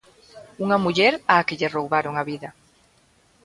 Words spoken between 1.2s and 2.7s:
á que lle roubaron a vida.